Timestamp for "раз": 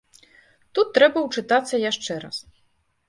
2.25-2.37